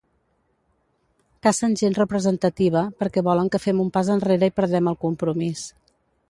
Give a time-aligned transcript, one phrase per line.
[1.47, 5.63] Cacen gent representativa, perquè volen que fem un pas enrere i perdem el compromís.